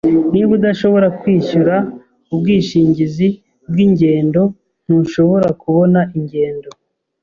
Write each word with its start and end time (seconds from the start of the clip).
Niba 0.33 0.51
udashobora 0.59 1.07
kwishyura 1.19 1.75
ubwishingizi 2.33 3.27
bwingendo, 3.69 4.41
ntushobora 4.85 5.47
kubona 5.61 5.99
ingendo. 6.17 6.69